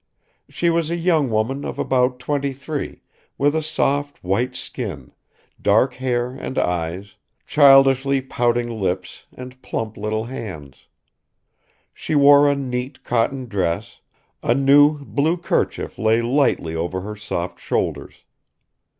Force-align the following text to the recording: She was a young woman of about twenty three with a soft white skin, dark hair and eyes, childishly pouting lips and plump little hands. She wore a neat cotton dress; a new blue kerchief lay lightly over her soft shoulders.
She 0.49 0.71
was 0.71 0.89
a 0.89 0.95
young 0.95 1.29
woman 1.29 1.63
of 1.63 1.77
about 1.77 2.17
twenty 2.17 2.53
three 2.53 3.03
with 3.37 3.53
a 3.53 3.61
soft 3.61 4.17
white 4.23 4.55
skin, 4.55 5.11
dark 5.61 5.93
hair 5.93 6.31
and 6.31 6.57
eyes, 6.57 7.13
childishly 7.45 8.19
pouting 8.19 8.67
lips 8.81 9.27
and 9.31 9.61
plump 9.61 9.97
little 9.97 10.23
hands. 10.23 10.87
She 11.93 12.15
wore 12.15 12.49
a 12.49 12.55
neat 12.55 13.03
cotton 13.03 13.45
dress; 13.45 13.99
a 14.41 14.55
new 14.55 15.05
blue 15.05 15.37
kerchief 15.37 15.99
lay 15.99 16.23
lightly 16.23 16.75
over 16.75 17.01
her 17.01 17.15
soft 17.15 17.59
shoulders. 17.59 18.23